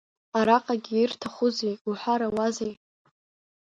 [0.39, 2.73] Араҟагьы ирҭахузеи, уҳәарауазеи?!